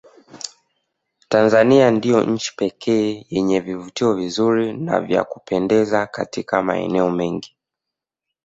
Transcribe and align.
Tanzania 1.29 1.91
ndio 1.91 2.23
nchi 2.23 2.53
pekee 2.55 3.25
yenye 3.29 3.59
vivutio 3.59 4.13
vinzuri 4.13 4.73
na 4.73 5.01
vya 5.01 5.23
kupendeza 5.23 6.07
Katika 6.07 6.61
maeneo 6.63 7.11
mengi 7.11 7.57